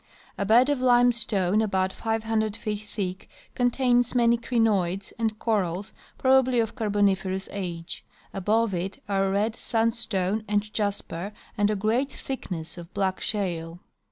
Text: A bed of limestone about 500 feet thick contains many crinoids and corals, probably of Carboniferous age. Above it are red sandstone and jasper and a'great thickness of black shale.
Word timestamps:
A 0.35 0.45
bed 0.45 0.69
of 0.71 0.81
limestone 0.81 1.61
about 1.61 1.93
500 1.93 2.55
feet 2.57 2.85
thick 2.89 3.29
contains 3.53 4.15
many 4.15 4.35
crinoids 4.35 5.13
and 5.19 5.37
corals, 5.37 5.93
probably 6.17 6.59
of 6.59 6.73
Carboniferous 6.73 7.47
age. 7.51 8.03
Above 8.33 8.73
it 8.73 8.99
are 9.07 9.29
red 9.29 9.55
sandstone 9.55 10.43
and 10.47 10.73
jasper 10.73 11.33
and 11.55 11.69
a'great 11.69 12.09
thickness 12.09 12.79
of 12.79 12.91
black 12.95 13.19
shale. 13.21 13.79